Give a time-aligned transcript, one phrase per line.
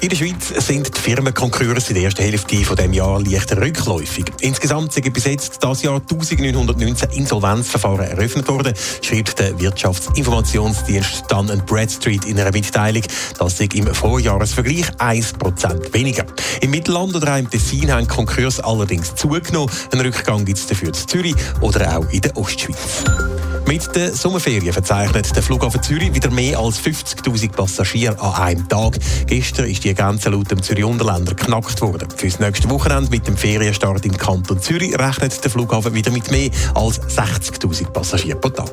[0.00, 4.26] In der Schweiz sind die Firmenkonkurse in der ersten Hälfte dieses Jahres leicht rückläufig.
[4.40, 12.26] Insgesamt sind bis jetzt das Jahr 1919 Insolvenzverfahren eröffnet worden, schreibt der Wirtschaftsinformationsdienst Dun Bradstreet
[12.26, 13.02] in einer Mitteilung.
[13.40, 16.26] Das liegt im Vorjahresvergleich 1% weniger.
[16.60, 19.68] Im Mittelland oder auch im Tessin haben Konkurse allerdings zugenommen.
[19.90, 23.02] Einen Rückgang gibt es dafür in Zürich oder auch in der Ostschweiz.
[23.68, 28.96] Mit den Sommerferien verzeichnet der Flughafen Zürich wieder mehr als 50.000 Passagiere an einem Tag.
[29.26, 32.08] Gestern ist die Grenze laut dem Zürich Unterländer knackt worden.
[32.16, 36.30] Für das nächste Wochenende mit dem Ferienstart im Kanton Zürich rechnet der Flughafen wieder mit
[36.30, 38.72] mehr als 60.000 Passagieren pro Tag.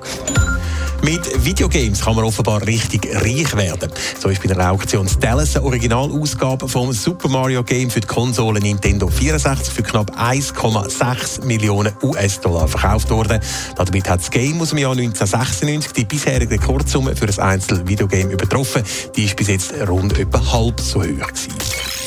[1.04, 3.92] Mit Videogames kann man offenbar richtig reich werden.
[4.20, 8.60] So ist bei der Auktion Dallas eine Originalausgabe vom Super Mario Game für die Konsole
[8.60, 13.40] Nintendo 64 für knapp 1,6 Millionen US-Dollar verkauft worden.
[13.76, 18.84] Damit hat das Game aus dem Jahr 1996 die bisherige Rekordsumme für ein Einzel-Videogame übertroffen.
[19.16, 22.05] Die ist bis jetzt rund etwa halb so hoch gewesen.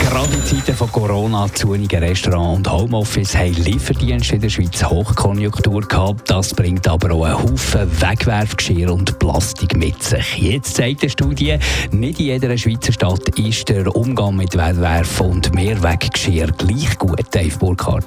[0.00, 5.80] Gerade in Zeiten von Corona, zunigen Restaurant und Homeoffice haben Lieferdienste in der Schweiz Hochkonjunktur
[5.82, 6.30] gehabt.
[6.30, 10.36] Das bringt aber auch einen Haufen Wegwerfgeschirr und Plastik mit sich.
[10.38, 11.58] Jetzt zeigt eine Studie,
[11.90, 17.56] nicht in jeder Schweizer Stadt ist der Umgang mit Wegwerf- und Mehrweggeschirr gleich gut, Dave
[17.58, 18.06] Burkhardt.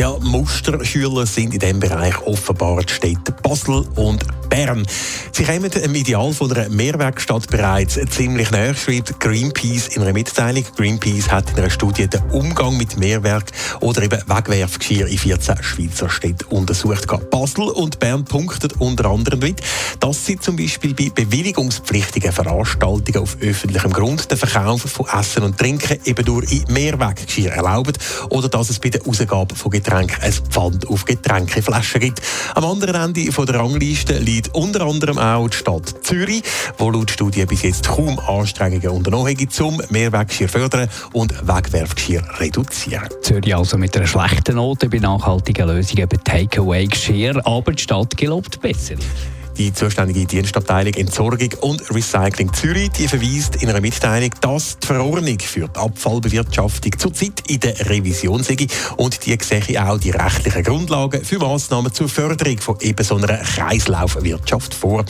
[0.00, 4.86] Ja, Musterschüler sind in diesem Bereich offenbar die Städte Basel und Bern.
[5.32, 10.64] Sie kommen im Ideal von einer Mehrwerkstatt bereits ziemlich näher, schreibt Greenpeace in einer Mitteilung.
[10.76, 16.10] Greenpeace hat in einer Studie den Umgang mit Mehrwerk oder eben Wegwerfgeschirr in 14 Schweizer
[16.10, 17.06] Städten untersucht.
[17.30, 19.60] Basel und Bern punkten unter anderem mit,
[20.00, 25.56] dass sie zum Beispiel bei bewilligungspflichtigen Veranstaltungen auf öffentlichem Grund den Verkauf von Essen und
[25.56, 27.94] Trinken eben durch in Mehrweggeschirr erlauben
[28.28, 32.20] oder dass es bei der Ausgabe von Getränken Getränk ein Pfand auf Getränkeflaschen gibt.
[32.54, 36.42] Am anderen Ende der Rangliste liegt unter anderem auch die Stadt Zürich,
[36.78, 43.08] wo laut Studie bis jetzt kaum Anstrengungen unternommen hat, um Mehrweggeschirr fördern und Wegwerfgeschirr reduzieren.
[43.22, 48.60] Zürich also mit einer schlechten Note bei nachhaltigen Lösungen bei Takeaway-Geschirr, aber die Stadt gelobt
[48.60, 48.96] besser.
[49.60, 55.38] Die zuständige Dienstabteilung Entsorgung und Recycling Zürich die verweist in einer Mitteilung, dass die Verordnung
[55.38, 58.56] für die Abfallbewirtschaftung zurzeit in der Revision sei
[58.96, 63.36] und die sehe auch die rechtlichen Grundlagen für Massnahmen zur Förderung von eben so einer
[63.36, 65.04] Kreislaufwirtschaft vor.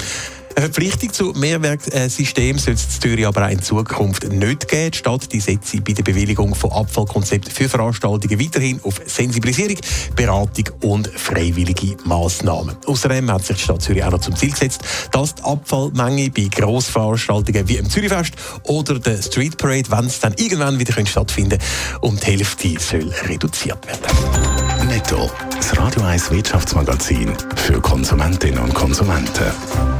[0.62, 4.91] Verpflichtung zu Mehrwerksystemen soll es in Zürich aber auch in Zukunft nicht geben.
[4.91, 9.76] Die Stadt die setzt bei der Bewilligung von Abfallkonzepten für Veranstaltungen weiterhin auf Sensibilisierung,
[10.16, 12.76] Beratung und freiwillige Massnahmen.
[12.87, 14.82] Außerdem hat sich die Stadt Zürich auch noch zum Ziel gesetzt,
[15.12, 18.34] dass die Abfallmenge bei Grossveranstaltungen wie im Zürichfest
[18.65, 21.59] oder der Street Parade, wenn es dann irgendwann wieder stattfinden
[22.00, 24.88] um die Hälfte soll reduziert werden.
[24.88, 30.00] Netto, das Radio 1 Wirtschaftsmagazin für Konsumentinnen und Konsumenten.